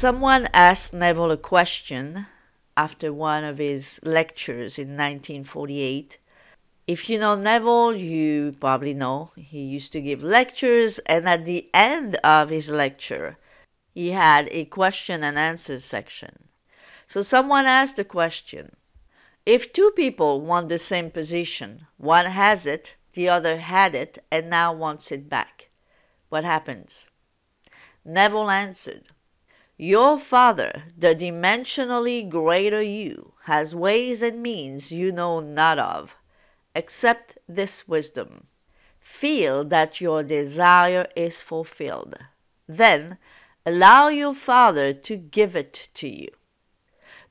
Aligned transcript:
someone 0.00 0.48
asked 0.54 0.94
Neville 0.94 1.30
a 1.30 1.36
question 1.36 2.24
after 2.74 3.12
one 3.12 3.44
of 3.44 3.58
his 3.58 4.00
lectures 4.02 4.78
in 4.78 4.96
1948. 4.96 6.16
If 6.86 7.10
you 7.10 7.18
know 7.18 7.34
Neville, 7.34 7.94
you 7.94 8.56
probably 8.58 8.94
know 8.94 9.30
he 9.36 9.60
used 9.60 9.92
to 9.92 10.00
give 10.00 10.22
lectures, 10.22 11.00
and 11.00 11.28
at 11.28 11.44
the 11.44 11.68
end 11.74 12.14
of 12.24 12.48
his 12.48 12.70
lecture, 12.70 13.36
he 13.92 14.12
had 14.12 14.48
a 14.52 14.64
question 14.64 15.22
and 15.22 15.36
answer 15.36 15.78
section. 15.78 16.48
So 17.06 17.20
someone 17.20 17.66
asked 17.66 17.98
a 17.98 18.04
question 18.18 18.76
If 19.44 19.70
two 19.70 19.90
people 19.94 20.40
want 20.40 20.70
the 20.70 20.78
same 20.78 21.10
position, 21.10 21.88
one 21.98 22.24
has 22.24 22.66
it, 22.66 22.96
the 23.12 23.28
other 23.28 23.58
had 23.58 23.94
it, 23.94 24.16
and 24.32 24.48
now 24.48 24.72
wants 24.72 25.12
it 25.12 25.28
back, 25.28 25.68
what 26.30 26.44
happens? 26.44 27.10
Neville 28.02 28.48
answered, 28.48 29.10
Your 29.82 30.18
father, 30.18 30.82
the 30.94 31.14
dimensionally 31.14 32.28
greater 32.28 32.82
you, 32.82 33.32
has 33.44 33.74
ways 33.74 34.20
and 34.20 34.42
means 34.42 34.92
you 34.92 35.10
know 35.10 35.40
not 35.40 35.78
of. 35.78 36.18
Accept 36.74 37.38
this 37.48 37.88
wisdom. 37.88 38.48
Feel 39.00 39.64
that 39.64 39.98
your 39.98 40.22
desire 40.22 41.06
is 41.16 41.40
fulfilled. 41.40 42.14
Then 42.68 43.16
allow 43.64 44.08
your 44.08 44.34
father 44.34 44.92
to 44.92 45.16
give 45.16 45.56
it 45.56 45.88
to 45.94 46.08
you. 46.10 46.28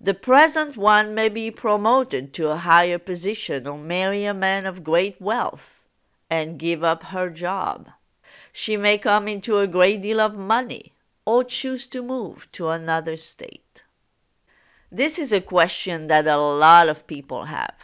The 0.02 0.16
present 0.16 0.76
one 0.76 1.14
may 1.14 1.30
be 1.30 1.52
promoted 1.52 2.34
to 2.34 2.50
a 2.50 2.58
higher 2.58 2.98
position 2.98 3.68
or 3.68 3.78
marry 3.78 4.26
a 4.26 4.34
man 4.34 4.66
of 4.66 4.84
great 4.84 5.22
wealth 5.22 5.86
and 6.32 6.58
give 6.58 6.84
up 6.84 7.04
her 7.14 7.30
job. 7.30 7.92
She 8.52 8.76
may 8.76 8.98
come 8.98 9.28
into 9.28 9.60
a 9.60 9.68
great 9.68 10.02
deal 10.02 10.20
of 10.20 10.36
money 10.36 10.94
or 11.30 11.44
choose 11.44 11.88
to 11.88 12.02
move 12.02 12.48
to 12.52 12.70
another 12.70 13.16
state. 13.16 13.84
This 14.92 15.20
is 15.20 15.32
a 15.32 15.48
question 15.56 16.08
that 16.08 16.26
a 16.26 16.38
lot 16.38 16.90
of 16.90 17.06
people 17.06 17.44
have. 17.46 17.76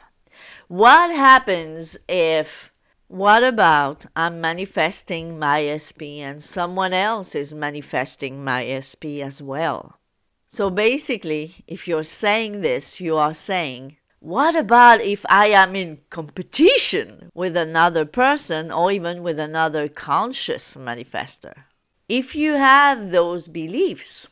What 0.67 1.15
happens 1.15 1.95
if, 2.09 2.71
what 3.07 3.43
about 3.43 4.07
I'm 4.15 4.41
manifesting 4.41 5.37
my 5.37 5.77
SP 5.77 6.25
and 6.27 6.41
someone 6.41 6.91
else 6.91 7.35
is 7.35 7.53
manifesting 7.53 8.43
my 8.43 8.61
SP 8.81 9.21
as 9.29 9.43
well? 9.43 9.99
So 10.47 10.71
basically, 10.71 11.53
if 11.67 11.87
you're 11.87 12.09
saying 12.23 12.61
this, 12.61 12.99
you 12.99 13.15
are 13.15 13.35
saying, 13.35 13.97
what 14.19 14.55
about 14.55 15.01
if 15.01 15.23
I 15.29 15.49
am 15.49 15.75
in 15.75 15.99
competition 16.09 17.29
with 17.35 17.55
another 17.55 18.05
person 18.05 18.71
or 18.71 18.91
even 18.91 19.21
with 19.21 19.37
another 19.37 19.87
conscious 19.87 20.75
manifester? 20.75 21.64
If 22.07 22.35
you 22.35 22.53
have 22.53 23.11
those 23.11 23.47
beliefs, 23.47 24.29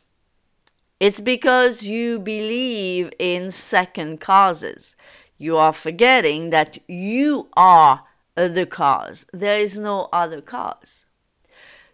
it's 1.00 1.20
because 1.20 1.82
you 1.82 2.20
believe 2.20 3.10
in 3.18 3.50
second 3.50 4.20
causes. 4.20 4.94
You 5.38 5.56
are 5.56 5.72
forgetting 5.72 6.50
that 6.50 6.78
you 6.88 7.48
are 7.56 8.02
the 8.36 8.66
cause. 8.66 9.26
There 9.32 9.58
is 9.58 9.76
no 9.78 10.08
other 10.12 10.40
cause. 10.40 11.06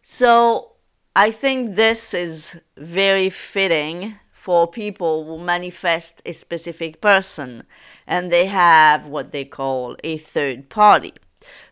So 0.02 0.72
I 1.16 1.30
think 1.30 1.76
this 1.76 2.12
is 2.12 2.60
very 2.76 3.30
fitting 3.30 4.18
for 4.32 4.66
people 4.66 5.24
who 5.24 5.42
manifest 5.42 6.20
a 6.26 6.32
specific 6.32 7.00
person 7.00 7.64
and 8.06 8.30
they 8.30 8.46
have 8.46 9.06
what 9.06 9.32
they 9.32 9.44
call 9.46 9.96
a 10.04 10.18
third 10.18 10.68
party. 10.68 11.14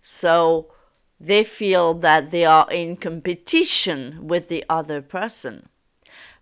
So 0.01 0.73
they 1.21 1.45
feel 1.45 1.95
that 1.95 2.31
they 2.31 2.45
are 2.45 2.71
in 2.71 2.97
competition 2.97 4.27
with 4.27 4.49
the 4.49 4.65
other 4.69 5.03
person. 5.03 5.69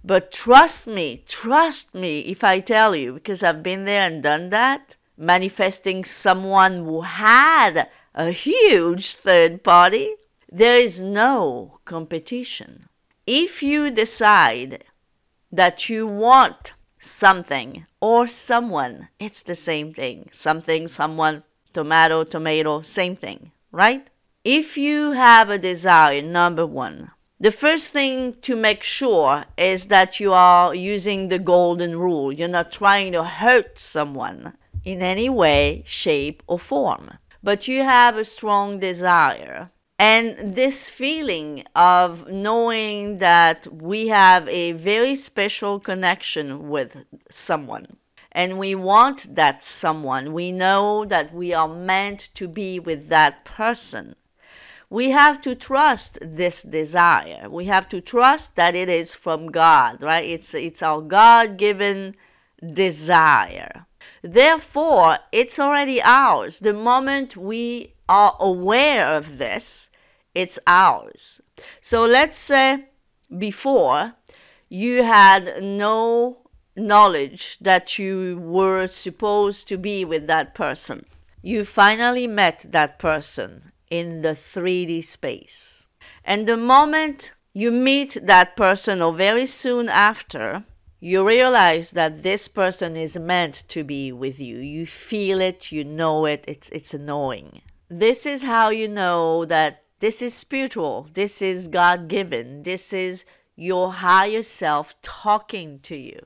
But 0.05 0.31
trust 0.31 0.87
me, 0.87 1.25
trust 1.27 1.95
me 1.95 2.21
if 2.21 2.45
I 2.45 2.61
tell 2.61 2.95
you, 2.95 3.15
because 3.15 3.43
I've 3.43 3.63
been 3.63 3.85
there 3.85 4.07
and 4.07 4.23
done 4.23 4.51
that, 4.51 4.97
manifesting 5.17 6.05
someone 6.05 6.85
who 6.85 7.01
had 7.01 7.89
a 8.15 8.31
huge 8.31 9.15
third 9.15 9.65
party 9.65 10.15
there 10.51 10.79
is 10.79 11.01
no 11.01 11.81
competition. 11.85 12.89
If 13.27 13.63
you 13.63 13.91
decide 13.91 14.85
that 15.51 15.89
you 15.89 16.07
want 16.07 16.75
something 16.99 17.87
or 18.01 18.27
someone, 18.27 19.09
it's 19.19 19.43
the 19.43 19.55
same 19.55 19.93
thing. 19.93 20.29
Something, 20.33 20.87
someone, 20.87 21.43
tomato, 21.73 22.25
tomato, 22.25 22.81
same 22.81 23.17
thing, 23.17 23.51
right? 23.73 24.09
If 24.49 24.79
you 24.79 25.11
have 25.11 25.51
a 25.51 25.59
desire, 25.59 26.23
number 26.23 26.65
one, 26.65 27.11
the 27.41 27.51
first 27.51 27.93
thing 27.93 28.35
to 28.43 28.55
make 28.55 28.85
sure 28.85 29.47
is 29.59 29.87
that 29.87 30.21
you 30.21 30.33
are 30.33 30.73
using 30.73 31.27
the 31.27 31.41
golden 31.41 31.99
rule. 31.99 32.31
You're 32.31 32.47
not 32.47 32.71
trying 32.71 33.11
to 33.15 33.25
hurt 33.25 33.77
someone 33.77 34.53
in 34.85 35.03
any 35.03 35.29
way, 35.29 35.83
shape, 35.85 36.45
or 36.47 36.61
form, 36.61 37.19
but 37.43 37.67
you 37.67 37.83
have 37.83 38.17
a 38.17 38.23
strong 38.23 38.79
desire 38.79 39.73
and 39.99 40.55
this 40.55 40.89
feeling 40.89 41.65
of 41.75 42.29
knowing 42.29 43.19
that 43.19 43.67
we 43.73 44.07
have 44.07 44.49
a 44.49 44.71
very 44.73 45.17
special 45.17 45.81
connection 45.81 46.69
with 46.69 47.05
someone 47.29 47.97
and 48.31 48.61
we 48.61 48.77
want 48.77 49.35
that 49.35 49.65
someone, 49.65 50.33
we 50.33 50.53
know 50.53 51.05
that 51.05 51.35
we 51.35 51.53
are 51.53 51.67
meant 51.67 52.31
to 52.35 52.47
be 52.47 52.79
with 52.79 53.09
that 53.09 53.45
person. 53.45 54.15
We 54.89 55.11
have 55.11 55.41
to 55.43 55.55
trust 55.55 56.19
this 56.23 56.63
desire. 56.63 57.49
We 57.51 57.67
have 57.67 57.89
to 57.89 58.01
trust 58.01 58.55
that 58.57 58.77
it 58.77 58.89
is 58.89 59.15
from 59.15 59.51
God, 59.51 60.01
right? 60.01 60.25
It's, 60.25 60.55
it's 60.55 60.83
our 60.83 61.01
God 61.01 61.57
given 61.57 62.15
desire. 62.73 63.87
Therefore, 64.23 65.19
it's 65.33 65.59
already 65.59 66.01
ours. 66.01 66.61
The 66.61 66.73
moment 66.73 67.37
we 67.37 67.95
are 68.09 68.37
aware 68.39 69.17
of 69.17 69.39
this, 69.39 69.91
it's 70.35 70.59
ours. 70.67 71.41
So 71.81 72.05
let's 72.05 72.39
say 72.39 72.87
before 73.37 74.15
you 74.69 75.03
had 75.03 75.63
no 75.63 76.39
knowledge 76.77 77.59
that 77.61 77.99
you 77.99 78.39
were 78.41 78.87
supposed 78.87 79.67
to 79.69 79.79
be 79.79 80.05
with 80.05 80.27
that 80.29 80.55
person. 80.55 81.07
You 81.43 81.65
finally 81.65 82.27
met 82.27 82.67
that 82.71 82.99
person 82.99 83.73
in 83.91 84.23
the 84.23 84.31
3D 84.31 85.05
space. 85.05 85.89
And 86.25 86.47
the 86.47 86.57
moment 86.57 87.33
you 87.53 87.71
meet 87.71 88.19
that 88.23 88.57
person, 88.57 89.01
or 89.01 89.13
very 89.13 89.47
soon 89.47 89.89
after, 89.89 90.65
you 91.01 91.27
realize 91.27 91.93
that 91.93 92.23
this 92.23 92.49
person 92.49 92.97
is 92.97 93.19
meant 93.19 93.65
to 93.69 93.85
be 93.85 94.13
with 94.13 94.41
you. 94.41 94.59
You 94.59 94.87
feel 94.87 95.41
it, 95.41 95.71
you 95.73 95.85
know 95.85 96.27
it, 96.27 96.45
it's, 96.47 96.69
it's 96.71 96.95
annoying 96.95 97.63
this 97.89 98.27
is 98.27 98.43
how 98.43 98.71
you 98.71 98.89
know 98.89 99.45
that 99.45 99.85
this 100.01 100.21
is 100.21 100.35
spiritual, 100.35 101.09
this 101.15 101.41
is 101.41 101.69
God 101.69 102.09
given, 102.09 102.63
this 102.65 102.93
is 102.93 103.25
your 103.55 103.93
higher 103.93 104.43
self 104.43 105.01
talking 105.03 105.79
to 105.81 105.97
you. 105.97 106.21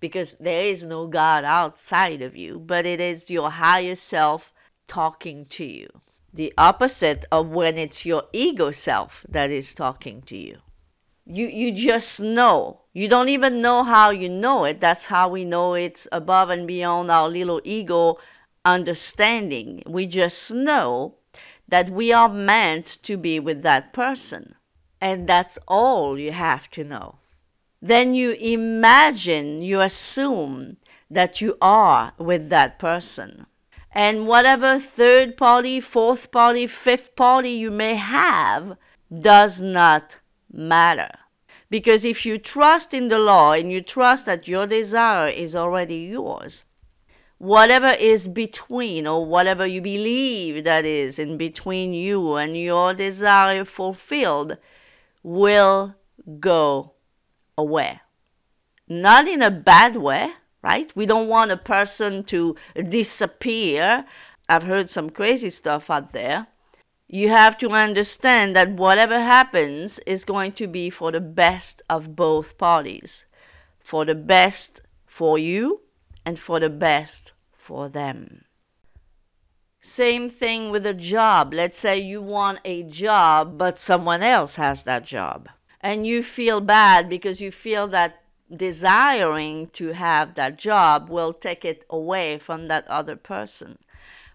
Because 0.00 0.34
there 0.34 0.62
is 0.62 0.84
no 0.84 1.06
God 1.06 1.44
outside 1.44 2.22
of 2.22 2.36
you, 2.36 2.58
but 2.58 2.86
it 2.86 3.00
is 3.00 3.30
your 3.30 3.50
higher 3.50 3.94
self 3.94 4.52
talking 4.86 5.46
to 5.46 5.64
you. 5.64 5.88
The 6.34 6.52
opposite 6.58 7.24
of 7.30 7.50
when 7.50 7.78
it's 7.78 8.04
your 8.04 8.24
ego 8.32 8.72
self 8.72 9.24
that 9.28 9.50
is 9.50 9.72
talking 9.72 10.20
to 10.22 10.36
you. 10.36 10.58
You, 11.24 11.46
you 11.46 11.70
just 11.72 12.20
know. 12.20 12.80
You 12.92 13.08
don't 13.08 13.28
even 13.28 13.62
know 13.62 13.84
how 13.84 14.10
you 14.10 14.28
know 14.28 14.64
it. 14.64 14.80
That's 14.80 15.06
how 15.06 15.28
we 15.28 15.44
know 15.44 15.74
it's 15.74 16.08
above 16.10 16.50
and 16.50 16.66
beyond 16.66 17.12
our 17.12 17.28
little 17.28 17.60
ego 17.62 18.18
understanding. 18.64 19.84
We 19.86 20.06
just 20.06 20.52
know 20.52 21.14
that 21.68 21.90
we 21.90 22.12
are 22.12 22.28
meant 22.28 22.86
to 23.04 23.16
be 23.16 23.38
with 23.38 23.62
that 23.62 23.92
person. 23.92 24.56
And 25.00 25.28
that's 25.28 25.56
all 25.68 26.18
you 26.18 26.32
have 26.32 26.68
to 26.72 26.82
know. 26.82 27.18
Then 27.80 28.14
you 28.14 28.32
imagine, 28.32 29.62
you 29.62 29.80
assume 29.80 30.78
that 31.08 31.40
you 31.40 31.56
are 31.62 32.12
with 32.18 32.48
that 32.48 32.80
person. 32.80 33.46
And 33.96 34.26
whatever 34.26 34.80
third 34.80 35.36
party, 35.36 35.78
fourth 35.78 36.32
party, 36.32 36.66
fifth 36.66 37.14
party 37.14 37.50
you 37.50 37.70
may 37.70 37.94
have 37.94 38.76
does 39.20 39.60
not 39.60 40.18
matter. 40.52 41.10
Because 41.70 42.04
if 42.04 42.26
you 42.26 42.36
trust 42.38 42.92
in 42.92 43.08
the 43.08 43.20
law 43.20 43.52
and 43.52 43.70
you 43.70 43.80
trust 43.80 44.26
that 44.26 44.48
your 44.48 44.66
desire 44.66 45.28
is 45.28 45.54
already 45.54 45.96
yours, 45.96 46.64
whatever 47.38 47.94
is 47.98 48.26
between 48.26 49.06
or 49.06 49.24
whatever 49.24 49.64
you 49.64 49.80
believe 49.80 50.64
that 50.64 50.84
is 50.84 51.20
in 51.20 51.36
between 51.36 51.92
you 51.92 52.34
and 52.34 52.56
your 52.56 52.94
desire 52.94 53.64
fulfilled 53.64 54.56
will 55.22 55.94
go 56.40 56.94
away. 57.56 58.00
Not 58.88 59.28
in 59.28 59.40
a 59.40 59.50
bad 59.50 59.96
way, 59.96 60.32
right? 60.64 60.90
We 60.96 61.04
don't 61.04 61.28
want 61.28 61.50
a 61.50 61.58
person 61.58 62.24
to 62.24 62.56
disappear. 62.88 64.06
I've 64.48 64.62
heard 64.62 64.88
some 64.88 65.10
crazy 65.10 65.50
stuff 65.50 65.90
out 65.90 66.12
there. 66.12 66.46
You 67.06 67.28
have 67.28 67.58
to 67.58 67.68
understand 67.70 68.56
that 68.56 68.70
whatever 68.70 69.20
happens 69.20 69.98
is 70.06 70.24
going 70.24 70.52
to 70.52 70.66
be 70.66 70.88
for 70.88 71.12
the 71.12 71.20
best 71.20 71.82
of 71.88 72.16
both 72.16 72.56
parties. 72.56 73.26
for 73.84 74.06
the 74.06 74.14
best 74.14 74.80
for 75.04 75.38
you 75.38 75.82
and 76.24 76.38
for 76.38 76.58
the 76.58 76.70
best 76.70 77.34
for 77.52 77.88
them. 77.88 78.44
Same 79.78 80.30
thing 80.30 80.70
with 80.70 80.86
a 80.86 80.94
job. 80.94 81.52
Let's 81.52 81.76
say 81.76 81.98
you 81.98 82.22
want 82.22 82.60
a 82.64 82.82
job, 82.84 83.58
but 83.58 83.78
someone 83.78 84.22
else 84.22 84.56
has 84.56 84.84
that 84.84 85.04
job. 85.04 85.50
And 85.82 86.06
you 86.06 86.22
feel 86.22 86.62
bad 86.62 87.10
because 87.10 87.42
you 87.42 87.52
feel 87.52 87.86
that 87.88 88.23
desiring 88.54 89.68
to 89.68 89.92
have 89.92 90.34
that 90.34 90.58
job 90.58 91.08
will 91.08 91.32
take 91.32 91.64
it 91.64 91.84
away 91.90 92.38
from 92.38 92.68
that 92.68 92.86
other 92.88 93.16
person. 93.16 93.78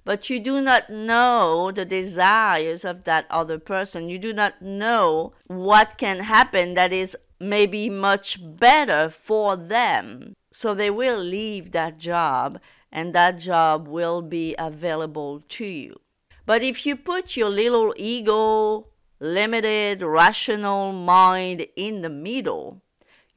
But 0.06 0.30
you 0.30 0.40
do 0.40 0.62
not 0.62 0.90
know 0.90 1.72
the 1.72 1.86
desires 1.86 2.84
of 2.84 3.04
that 3.04 3.28
other 3.30 3.60
person. 3.60 4.10
You 4.10 4.18
do 4.18 4.34
not 4.34 4.62
know 4.62 5.34
what 5.48 5.98
can 5.98 6.20
happen 6.20 6.74
that 6.74 6.92
is 6.92 7.16
maybe 7.40 7.90
much 7.90 8.40
better 8.42 9.10
for 9.10 9.56
them. 9.56 10.34
So 10.52 10.74
they 10.74 10.90
will 10.90 11.20
leave 11.20 11.72
that 11.72 11.98
job 11.98 12.60
and 12.92 13.14
that 13.14 13.38
job 13.38 13.88
will 13.88 14.22
be 14.22 14.56
available 14.58 15.42
to 15.42 15.66
you. 15.66 16.00
But 16.46 16.64
if 16.64 16.86
you 16.86 16.96
put 16.96 17.38
your 17.38 17.50
little 17.50 17.94
ego, 17.96 18.88
limited, 19.20 20.02
rational 20.02 20.92
mind 20.92 21.68
in 21.76 22.02
the 22.02 22.10
middle, 22.10 22.82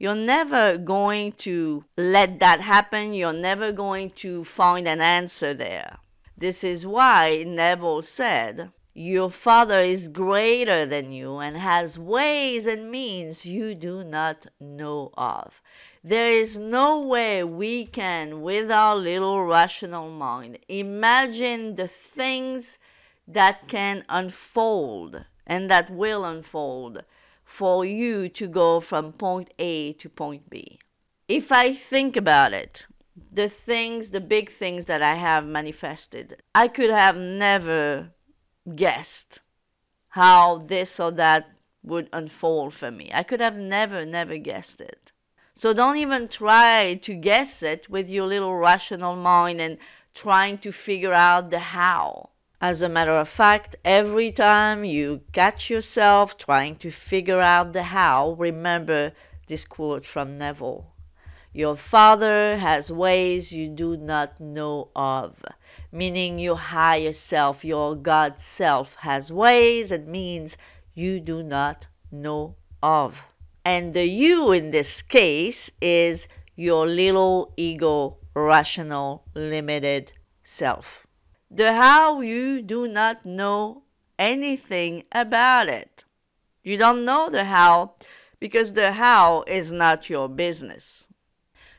you're 0.03 0.15
never 0.15 0.77
going 0.77 1.31
to 1.31 1.85
let 1.95 2.37
that 2.41 2.59
happen. 2.59 3.13
You're 3.13 3.31
never 3.31 3.71
going 3.71 4.09
to 4.09 4.43
find 4.43 4.85
an 4.85 4.99
answer 4.99 5.53
there. 5.53 5.99
This 6.37 6.61
is 6.61 6.85
why 6.85 7.45
Neville 7.47 8.01
said, 8.01 8.71
Your 8.93 9.31
Father 9.31 9.79
is 9.79 10.09
greater 10.09 10.85
than 10.85 11.13
you 11.13 11.37
and 11.37 11.55
has 11.55 11.97
ways 11.97 12.67
and 12.67 12.91
means 12.91 13.45
you 13.45 13.75
do 13.75 14.03
not 14.03 14.47
know 14.59 15.11
of. 15.17 15.61
There 16.03 16.27
is 16.27 16.59
no 16.59 16.99
way 16.99 17.45
we 17.45 17.85
can, 17.85 18.41
with 18.41 18.69
our 18.69 18.97
little 18.97 19.45
rational 19.45 20.09
mind, 20.09 20.59
imagine 20.67 21.75
the 21.75 21.87
things 21.87 22.77
that 23.25 23.69
can 23.69 24.03
unfold 24.09 25.23
and 25.47 25.71
that 25.71 25.89
will 25.89 26.25
unfold 26.25 27.03
for 27.53 27.85
you 27.85 28.27
to 28.27 28.47
go 28.47 28.79
from 28.79 29.11
point 29.11 29.53
A 29.59 29.93
to 29.93 30.09
point 30.09 30.49
B. 30.49 30.79
If 31.27 31.51
I 31.51 31.71
think 31.73 32.17
about 32.17 32.51
it, 32.51 32.87
the 33.31 33.47
things, 33.47 34.09
the 34.09 34.19
big 34.19 34.49
things 34.49 34.85
that 34.85 35.03
I 35.03 35.15
have 35.15 35.45
manifested, 35.45 36.41
I 36.55 36.67
could 36.67 36.89
have 36.89 37.15
never 37.15 38.09
guessed 38.75 39.41
how 40.09 40.57
this 40.73 40.99
or 40.99 41.11
that 41.11 41.51
would 41.83 42.09
unfold 42.11 42.73
for 42.73 42.89
me. 42.89 43.11
I 43.13 43.21
could 43.21 43.39
have 43.39 43.55
never, 43.55 44.03
never 44.03 44.37
guessed 44.39 44.81
it. 44.81 45.11
So 45.53 45.73
don't 45.73 45.97
even 45.97 46.29
try 46.29 46.95
to 47.03 47.13
guess 47.13 47.61
it 47.61 47.87
with 47.87 48.09
your 48.09 48.25
little 48.25 48.55
rational 48.55 49.15
mind 49.15 49.61
and 49.61 49.77
trying 50.15 50.57
to 50.59 50.71
figure 50.71 51.13
out 51.13 51.51
the 51.51 51.59
how. 51.59 52.31
As 52.63 52.81
a 52.81 52.87
matter 52.87 53.11
of 53.11 53.27
fact, 53.27 53.75
every 53.83 54.31
time 54.31 54.85
you 54.85 55.23
catch 55.33 55.69
yourself 55.69 56.37
trying 56.37 56.77
to 56.77 56.91
figure 56.91 57.41
out 57.41 57.73
the 57.73 57.83
how, 57.83 58.37
remember 58.39 59.11
this 59.47 59.65
quote 59.65 60.05
from 60.05 60.37
Neville. 60.37 60.87
Your 61.51 61.75
Father 61.75 62.59
has 62.59 62.89
ways 62.89 63.51
you 63.51 63.67
do 63.67 63.97
not 63.97 64.39
know 64.39 64.91
of, 64.95 65.43
meaning 65.91 66.39
your 66.39 66.55
higher 66.55 67.11
self, 67.11 67.65
your 67.65 67.97
God 67.97 68.39
self, 68.39 68.95
has 69.01 69.29
ways 69.29 69.91
and 69.91 70.07
means 70.07 70.57
you 70.93 71.19
do 71.19 71.43
not 71.43 71.87
know 72.13 72.55
of. 72.81 73.23
And 73.65 73.93
the 73.93 74.07
you 74.07 74.53
in 74.53 74.71
this 74.71 75.01
case 75.01 75.69
is 75.81 76.29
your 76.55 76.87
little 76.87 77.53
ego, 77.57 78.19
rational, 78.33 79.25
limited 79.33 80.13
self. 80.43 81.02
The 81.55 81.73
how 81.73 82.21
you 82.21 82.63
do 82.63 82.87
not 82.87 83.27
know 83.27 83.83
anything 84.17 85.03
about 85.11 85.67
it. 85.67 86.03
You 86.63 86.79
don't 86.79 87.05
know 87.05 87.29
the 87.29 87.43
how 87.43 87.93
because 88.39 88.73
the 88.73 88.93
how 88.93 89.43
is 89.45 89.71
not 89.71 90.09
your 90.09 90.27
business. 90.27 91.07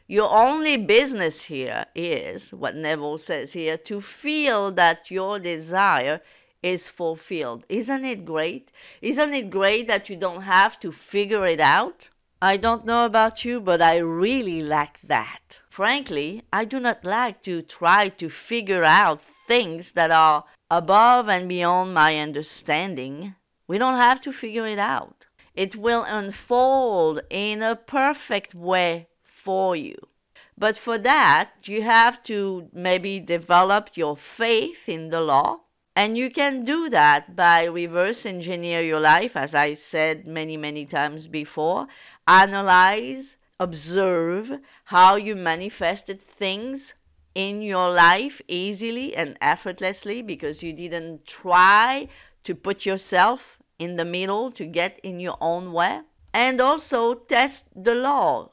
Your 0.06 0.30
only 0.32 0.76
business 0.76 1.46
here 1.46 1.86
is, 1.92 2.54
what 2.54 2.76
Neville 2.76 3.18
says 3.18 3.54
here, 3.54 3.76
to 3.78 4.00
feel 4.00 4.70
that 4.70 5.10
your 5.10 5.40
desire 5.40 6.20
is 6.62 6.88
fulfilled. 6.88 7.64
Isn't 7.68 8.04
it 8.04 8.24
great? 8.24 8.70
Isn't 9.02 9.34
it 9.34 9.50
great 9.50 9.88
that 9.88 10.08
you 10.08 10.14
don't 10.14 10.42
have 10.42 10.78
to 10.80 10.92
figure 10.92 11.46
it 11.46 11.58
out? 11.58 12.10
I 12.40 12.58
don't 12.58 12.86
know 12.86 13.06
about 13.06 13.44
you, 13.44 13.60
but 13.60 13.82
I 13.82 13.96
really 13.96 14.62
like 14.62 15.00
that. 15.00 15.62
Frankly, 15.74 16.44
I 16.52 16.66
do 16.66 16.78
not 16.78 17.04
like 17.04 17.42
to 17.42 17.60
try 17.60 18.08
to 18.08 18.30
figure 18.30 18.84
out 18.84 19.20
things 19.20 19.94
that 19.94 20.12
are 20.12 20.44
above 20.70 21.28
and 21.28 21.48
beyond 21.48 21.92
my 21.92 22.16
understanding. 22.16 23.34
We 23.66 23.78
don't 23.78 23.96
have 23.96 24.20
to 24.20 24.30
figure 24.30 24.68
it 24.68 24.78
out. 24.78 25.26
It 25.52 25.74
will 25.74 26.04
unfold 26.04 27.22
in 27.28 27.60
a 27.60 27.74
perfect 27.74 28.54
way 28.54 29.08
for 29.24 29.74
you. 29.74 29.96
But 30.56 30.78
for 30.78 30.96
that, 30.98 31.50
you 31.64 31.82
have 31.82 32.22
to 32.30 32.68
maybe 32.72 33.18
develop 33.18 33.96
your 33.96 34.16
faith 34.16 34.88
in 34.88 35.08
the 35.08 35.22
law 35.22 35.62
and 35.96 36.16
you 36.16 36.30
can 36.30 36.64
do 36.64 36.88
that 36.90 37.34
by 37.34 37.64
reverse 37.64 38.24
engineer 38.24 38.80
your 38.80 39.00
life, 39.00 39.36
as 39.36 39.56
I 39.56 39.74
said 39.74 40.24
many, 40.24 40.56
many 40.56 40.86
times 40.86 41.26
before. 41.26 41.88
Analyze, 42.28 43.38
observe 43.60 44.58
how 44.84 45.16
you 45.16 45.36
manifested 45.36 46.20
things 46.20 46.94
in 47.34 47.62
your 47.62 47.92
life 47.92 48.40
easily 48.48 49.14
and 49.14 49.36
effortlessly 49.40 50.22
because 50.22 50.62
you 50.62 50.72
didn't 50.72 51.26
try 51.26 52.08
to 52.44 52.55
put 52.55 52.86
yourself 52.86 53.58
in 53.79 53.96
the 53.96 54.05
middle 54.05 54.50
to 54.52 54.67
get 54.67 54.98
in 55.02 55.20
your 55.20 55.36
own 55.40 55.72
way. 55.72 56.00
And 56.32 56.60
also 56.60 57.14
test 57.14 57.69
the 57.74 57.94
law. 57.94 58.50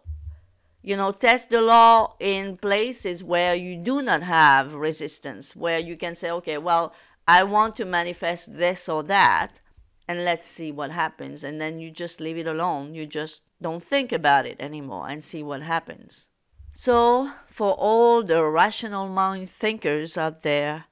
You 0.84 0.98
know, 0.98 1.12
test 1.12 1.52
the 1.52 1.62
law 1.62 2.16
in 2.20 2.58
places 2.58 3.24
where 3.24 3.54
you 3.54 3.76
do 3.76 4.02
not 4.02 4.24
have 4.24 4.74
resistance, 4.74 5.56
where 5.56 5.78
you 5.78 5.96
can 5.96 6.16
say, 6.16 6.32
okay, 6.32 6.58
well, 6.58 6.94
I 7.28 7.44
want 7.44 7.76
to 7.76 7.86
manifest 7.86 8.58
this 8.58 8.90
or 8.90 9.04
that, 9.04 9.62
and 10.08 10.26
let's 10.26 10.46
see 10.46 10.72
what 10.72 10.92
happens. 10.92 11.44
And 11.44 11.60
then 11.60 11.80
you 11.80 11.92
just 11.92 12.20
leave 12.20 12.38
it 12.38 12.48
alone. 12.48 12.94
You 12.94 13.06
just 13.06 13.42
don't 13.62 13.84
think 13.84 14.12
about 14.12 14.46
it 14.46 14.58
anymore 14.60 15.08
and 15.08 15.24
see 15.24 15.44
what 15.44 15.62
happens. 15.62 16.30
So, 16.74 17.32
for 17.48 17.74
all 17.74 18.24
the 18.24 18.44
rational 18.44 19.10
mind 19.10 19.50
thinkers 19.50 20.18
out 20.18 20.42
there, 20.42 20.86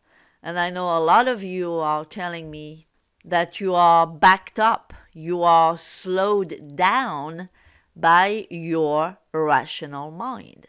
and 0.43 0.59
I 0.59 0.69
know 0.69 0.97
a 0.97 0.99
lot 0.99 1.27
of 1.27 1.43
you 1.43 1.73
are 1.73 2.05
telling 2.05 2.51
me 2.51 2.87
that 3.23 3.59
you 3.59 3.75
are 3.75 4.05
backed 4.05 4.59
up, 4.59 4.93
you 5.13 5.43
are 5.43 5.77
slowed 5.77 6.75
down 6.75 7.49
by 7.95 8.47
your 8.49 9.17
rational 9.33 10.11
mind. 10.11 10.67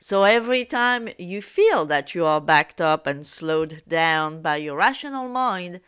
So 0.00 0.24
every 0.24 0.64
time 0.64 1.10
you 1.16 1.40
feel 1.40 1.86
that 1.86 2.14
you 2.14 2.24
are 2.24 2.40
backed 2.40 2.80
up 2.80 3.06
and 3.06 3.26
slowed 3.26 3.82
down 3.86 4.42
by 4.42 4.56
your 4.56 4.76
rational 4.76 5.28
mind, 5.28 5.80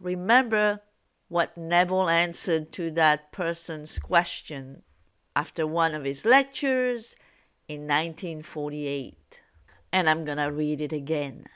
remember 0.00 0.80
what 1.30 1.56
Neville 1.56 2.10
answered 2.10 2.72
to 2.72 2.90
that 2.90 3.32
person's 3.32 3.98
question 3.98 4.82
after 5.34 5.66
one 5.66 5.94
of 5.94 6.04
his 6.04 6.26
lectures 6.26 7.16
in 7.68 7.82
1948. 7.82 9.40
And 9.92 10.10
I'm 10.10 10.24
to 10.36 10.52
read 10.52 10.82
it 10.82 10.92
again. 10.92 11.46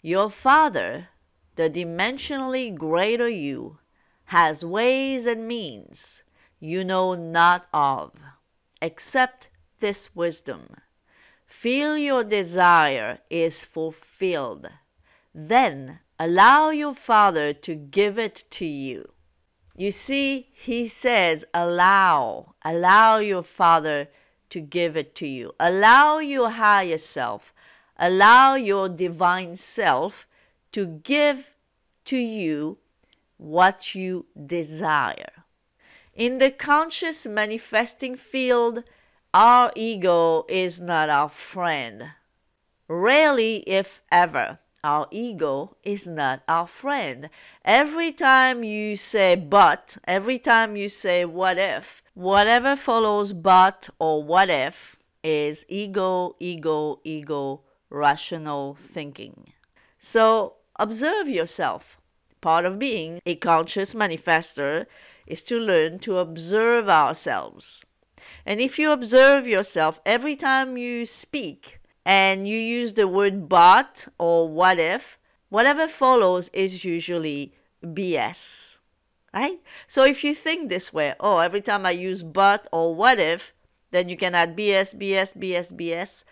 Your 0.00 0.30
father, 0.30 1.08
the 1.56 1.68
dimensionally 1.68 2.74
greater 2.74 3.28
you, 3.28 3.80
has 4.26 4.64
ways 4.64 5.26
and 5.26 5.46
means 5.46 6.22
you 6.60 6.84
know 6.84 7.14
not 7.14 7.66
of, 7.74 8.12
except 8.80 9.50
this 9.80 10.14
wisdom 10.14 10.76
feel 11.48 11.96
your 11.96 12.22
desire 12.22 13.18
is 13.30 13.64
fulfilled. 13.64 14.68
Then 15.34 16.00
allow 16.18 16.70
your 16.70 16.94
Father 16.94 17.52
to 17.52 17.74
give 17.74 18.18
it 18.18 18.44
to 18.50 18.66
you. 18.66 19.12
You 19.76 19.92
see, 19.92 20.48
he 20.52 20.88
says, 20.88 21.44
allow, 21.54 22.54
allow 22.64 23.18
your 23.18 23.44
Father 23.44 24.08
to 24.50 24.60
give 24.60 24.96
it 24.96 25.14
to 25.16 25.26
you. 25.26 25.52
Allow 25.60 26.18
your 26.18 26.50
higher 26.50 26.98
self, 26.98 27.54
allow 27.96 28.54
your 28.54 28.88
divine 28.88 29.54
self 29.54 30.26
to 30.72 30.86
give 30.86 31.54
to 32.06 32.16
you 32.16 32.78
what 33.36 33.94
you 33.94 34.26
desire. 34.46 35.44
In 36.14 36.38
the 36.38 36.50
conscious 36.50 37.26
manifesting 37.26 38.16
field, 38.16 38.82
our 39.32 39.70
ego 39.76 40.44
is 40.48 40.80
not 40.80 41.08
our 41.08 41.28
friend. 41.28 42.10
Rarely, 42.88 43.58
if 43.58 44.02
ever, 44.10 44.58
our 44.84 45.08
ego 45.10 45.76
is 45.82 46.06
not 46.06 46.42
our 46.48 46.66
friend. 46.66 47.30
Every 47.64 48.12
time 48.12 48.64
you 48.64 48.96
say 48.96 49.34
but, 49.34 49.98
every 50.06 50.38
time 50.38 50.76
you 50.76 50.88
say 50.88 51.24
what 51.24 51.58
if, 51.58 52.02
whatever 52.14 52.76
follows 52.76 53.32
but 53.32 53.90
or 53.98 54.22
what 54.22 54.50
if 54.50 54.96
is 55.22 55.64
ego, 55.68 56.36
ego, 56.38 57.00
ego, 57.04 57.62
rational 57.90 58.74
thinking. 58.74 59.52
So 59.98 60.54
observe 60.76 61.28
yourself. 61.28 61.98
Part 62.40 62.64
of 62.64 62.78
being 62.78 63.20
a 63.26 63.34
conscious 63.34 63.94
manifester 63.94 64.86
is 65.26 65.42
to 65.44 65.58
learn 65.58 65.98
to 66.00 66.18
observe 66.18 66.88
ourselves. 66.88 67.84
And 68.46 68.60
if 68.60 68.78
you 68.78 68.92
observe 68.92 69.46
yourself 69.46 70.00
every 70.06 70.36
time 70.36 70.76
you 70.76 71.04
speak 71.04 71.77
and 72.08 72.48
you 72.48 72.56
use 72.56 72.94
the 72.94 73.06
word 73.06 73.50
but 73.50 74.08
or 74.18 74.48
what 74.48 74.78
if, 74.78 75.18
whatever 75.50 75.86
follows 75.86 76.48
is 76.54 76.82
usually 76.82 77.52
BS. 77.84 78.78
Right? 79.34 79.60
So 79.86 80.04
if 80.04 80.24
you 80.24 80.34
think 80.34 80.70
this 80.70 80.90
way, 80.90 81.14
oh, 81.20 81.40
every 81.40 81.60
time 81.60 81.84
I 81.84 81.90
use 81.90 82.22
but 82.22 82.66
or 82.72 82.94
what 82.94 83.20
if, 83.20 83.52
then 83.90 84.08
you 84.08 84.16
can 84.16 84.34
add 84.34 84.56
BS, 84.56 84.96
BS, 84.96 85.36
BS, 85.36 85.70
BS, 85.76 86.24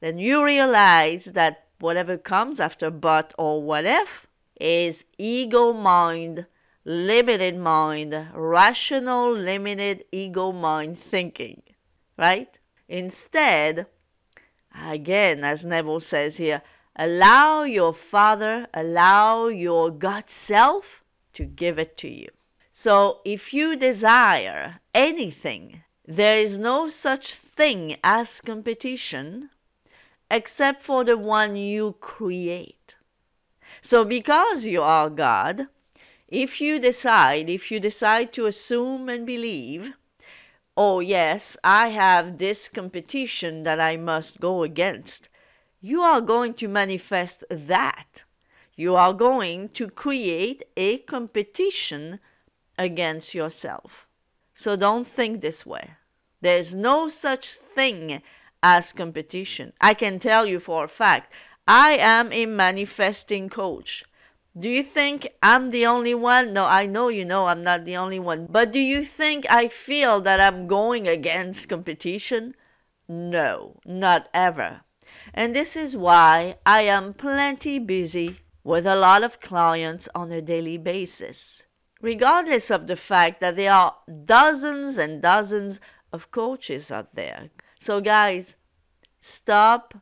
then 0.00 0.18
you 0.18 0.44
realize 0.44 1.32
that 1.32 1.64
whatever 1.78 2.18
comes 2.18 2.60
after 2.60 2.90
but 2.90 3.32
or 3.38 3.62
what 3.62 3.86
if 3.86 4.26
is 4.60 5.06
ego 5.16 5.72
mind, 5.72 6.44
limited 6.84 7.56
mind, 7.56 8.28
rational, 8.34 9.32
limited 9.32 10.04
ego 10.12 10.52
mind 10.52 10.98
thinking, 10.98 11.62
right? 12.18 12.58
Instead, 12.86 13.86
again, 14.74 15.44
as 15.44 15.64
Neville 15.64 16.00
says 16.00 16.36
here, 16.36 16.62
allow 16.96 17.62
your 17.62 17.94
Father, 17.94 18.66
allow 18.74 19.48
your 19.48 19.90
God 19.90 20.28
self 20.28 21.02
to 21.34 21.44
give 21.44 21.78
it 21.78 21.96
to 21.98 22.08
you. 22.08 22.28
So 22.70 23.20
if 23.24 23.52
you 23.52 23.76
desire 23.76 24.80
anything, 24.94 25.82
there 26.06 26.38
is 26.38 26.58
no 26.58 26.88
such 26.88 27.32
thing 27.32 27.96
as 28.02 28.40
competition 28.40 29.50
except 30.30 30.80
for 30.82 31.04
the 31.04 31.18
one 31.18 31.56
you 31.56 31.96
create. 32.00 32.96
So 33.80 34.04
because 34.04 34.64
you 34.64 34.82
are 34.82 35.10
God, 35.10 35.66
if 36.28 36.60
you 36.60 36.78
decide, 36.78 37.50
if 37.50 37.70
you 37.70 37.78
decide 37.78 38.32
to 38.32 38.46
assume 38.46 39.10
and 39.10 39.26
believe, 39.26 39.92
oh 40.76 41.00
yes, 41.00 41.56
I 41.62 41.88
have 41.88 42.38
this 42.38 42.68
competition 42.68 43.62
that 43.64 43.80
I 43.80 43.96
must 43.96 44.40
go 44.40 44.62
against, 44.62 45.28
you 45.80 46.00
are 46.00 46.20
going 46.20 46.54
to 46.54 46.68
manifest 46.68 47.44
that. 47.50 48.24
You 48.76 48.94
are 48.96 49.12
going 49.12 49.68
to 49.70 49.88
create 49.88 50.62
a 50.76 50.98
competition 50.98 52.20
against 52.78 53.34
yourself. 53.34 54.06
So 54.54 54.76
don't 54.76 55.06
think 55.06 55.40
this 55.40 55.66
way. 55.66 55.90
There's 56.40 56.74
no 56.74 57.08
such 57.08 57.50
thing 57.50 58.22
as 58.62 58.92
competition. 58.92 59.72
I 59.80 59.94
can 59.94 60.18
tell 60.18 60.46
you 60.46 60.60
for 60.60 60.84
a 60.84 60.88
fact, 60.88 61.32
I 61.66 61.96
am 61.98 62.32
a 62.32 62.46
manifesting 62.46 63.48
coach. 63.48 64.04
Do 64.58 64.68
you 64.68 64.82
think 64.82 65.28
I'm 65.42 65.70
the 65.70 65.86
only 65.86 66.14
one? 66.14 66.52
No, 66.52 66.66
I 66.66 66.86
know 66.86 67.08
you 67.08 67.24
know 67.24 67.46
I'm 67.46 67.62
not 67.62 67.84
the 67.84 67.96
only 67.96 68.18
one. 68.18 68.46
But 68.50 68.72
do 68.72 68.78
you 68.78 69.04
think 69.04 69.46
I 69.50 69.68
feel 69.68 70.20
that 70.20 70.40
I'm 70.40 70.66
going 70.66 71.08
against 71.08 71.68
competition? 71.68 72.54
No, 73.08 73.80
not 73.86 74.28
ever. 74.34 74.82
And 75.32 75.54
this 75.54 75.76
is 75.76 75.96
why 75.96 76.56
I 76.66 76.82
am 76.82 77.14
plenty 77.14 77.78
busy 77.78 78.40
with 78.62 78.86
a 78.86 78.94
lot 78.96 79.22
of 79.22 79.40
clients 79.40 80.08
on 80.14 80.30
a 80.32 80.42
daily 80.42 80.76
basis 80.76 81.66
regardless 82.02 82.70
of 82.70 82.88
the 82.88 82.96
fact 82.96 83.40
that 83.40 83.56
there 83.56 83.72
are 83.72 83.96
dozens 84.24 84.98
and 84.98 85.22
dozens 85.22 85.80
of 86.12 86.30
coaches 86.30 86.92
out 86.92 87.14
there. 87.14 87.48
So, 87.78 88.00
guys, 88.00 88.56
stop 89.20 89.94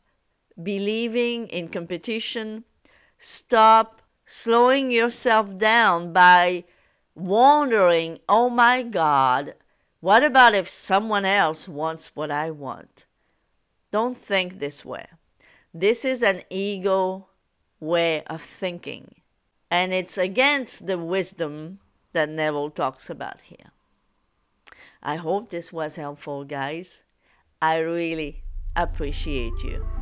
believing 0.61 1.47
in 1.49 1.69
competition, 1.69 2.64
stop 3.19 4.00
slowing 4.30 4.92
yourself 4.92 5.58
down 5.58 6.12
by 6.12 6.62
wondering, 7.16 8.20
oh 8.28 8.49
my 8.49 8.80
God, 8.80 9.54
what 9.99 10.22
about 10.22 10.54
if 10.54 10.68
someone 10.68 11.25
else 11.25 11.66
wants 11.66 12.14
what 12.14 12.30
I 12.30 12.52
want? 12.52 13.06
Don't 13.90 14.16
think 14.16 14.60
this 14.60 14.84
way. 14.84 15.06
This 15.75 16.04
is 16.04 16.22
an 16.22 16.42
ego 16.49 17.26
way 17.80 18.22
of 18.25 18.40
thinking, 18.40 19.16
and 19.68 19.92
it's 19.92 20.16
against 20.16 20.87
the 20.87 20.96
wisdom 20.96 21.80
that 22.12 22.28
Neville 22.28 22.70
talks 22.70 23.10
about 23.10 23.40
here. 23.40 23.72
I 25.02 25.16
hope 25.16 25.50
this 25.50 25.72
was 25.72 25.96
helpful, 25.96 26.44
guys. 26.44 27.02
I 27.60 27.78
really 27.78 28.44
appreciate 28.76 29.58
you. 29.64 30.00